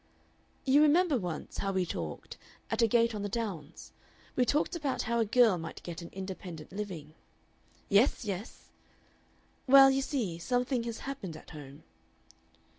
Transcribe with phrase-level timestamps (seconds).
[0.65, 2.39] "You remember once, how we talked
[2.71, 3.93] at a gate on the Downs?
[4.35, 7.13] We talked about how a girl might get an independent living."
[7.87, 8.71] "Yes, yes."
[9.67, 11.83] "Well, you see, something has happened at home."